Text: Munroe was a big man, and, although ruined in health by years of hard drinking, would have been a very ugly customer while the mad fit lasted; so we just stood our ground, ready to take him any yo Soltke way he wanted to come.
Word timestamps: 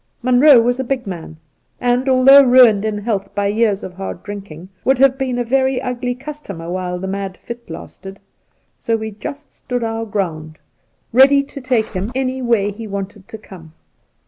Munroe 0.23 0.59
was 0.59 0.79
a 0.79 0.83
big 0.83 1.05
man, 1.05 1.37
and, 1.79 2.09
although 2.09 2.41
ruined 2.43 2.83
in 2.83 2.97
health 2.97 3.29
by 3.35 3.45
years 3.45 3.83
of 3.83 3.93
hard 3.93 4.23
drinking, 4.23 4.69
would 4.83 4.97
have 4.97 5.15
been 5.15 5.37
a 5.37 5.43
very 5.43 5.79
ugly 5.79 6.15
customer 6.15 6.71
while 6.71 6.97
the 6.97 7.05
mad 7.05 7.37
fit 7.37 7.69
lasted; 7.69 8.19
so 8.79 8.97
we 8.97 9.11
just 9.11 9.53
stood 9.53 9.83
our 9.83 10.07
ground, 10.07 10.57
ready 11.13 11.43
to 11.43 11.61
take 11.61 11.85
him 11.89 12.09
any 12.15 12.37
yo 12.37 12.43
Soltke 12.43 12.47
way 12.47 12.71
he 12.71 12.87
wanted 12.87 13.27
to 13.27 13.37
come. 13.37 13.73